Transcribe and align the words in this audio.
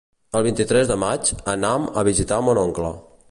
El 0.37 0.43
vint-i-tres 0.45 0.89
de 0.91 0.97
maig 1.03 1.29
anam 1.55 1.87
a 2.03 2.07
visitar 2.13 2.43
mon 2.49 2.63
oncle. 2.69 2.93